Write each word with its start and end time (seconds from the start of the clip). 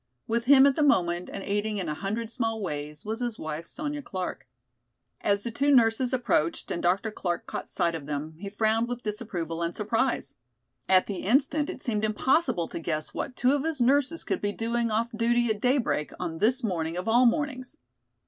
With 0.27 0.45
him 0.45 0.65
at 0.65 0.75
the 0.75 0.81
moment, 0.81 1.29
and 1.31 1.43
aiding 1.43 1.77
in 1.77 1.87
a 1.87 1.93
hundred 1.93 2.31
small 2.31 2.59
ways, 2.59 3.05
was 3.05 3.19
his 3.19 3.37
wife, 3.37 3.67
Sonya 3.67 4.01
Clark. 4.01 4.47
As 5.21 5.43
the 5.43 5.51
two 5.51 5.69
nurses 5.69 6.11
approached 6.11 6.71
and 6.71 6.81
Dr. 6.81 7.11
Clark 7.11 7.45
caught 7.45 7.69
sight 7.69 7.93
of 7.93 8.07
them, 8.07 8.33
he 8.39 8.49
frowned 8.49 8.87
with 8.87 9.03
disapproval 9.03 9.61
and 9.61 9.75
surprise. 9.75 10.33
At 10.89 11.05
the 11.05 11.17
instant 11.17 11.69
it 11.69 11.83
seemed 11.83 12.03
impossible 12.03 12.67
to 12.69 12.79
guess 12.79 13.13
what 13.13 13.35
two 13.35 13.53
of 13.53 13.63
his 13.63 13.79
nurses 13.79 14.23
could 14.23 14.41
be 14.41 14.51
doing 14.53 14.89
off 14.89 15.09
duty 15.15 15.49
at 15.51 15.61
daybreak 15.61 16.13
on 16.19 16.39
this 16.39 16.63
morning 16.63 16.97
of 16.97 17.07
all 17.07 17.27
mornings. 17.27 17.77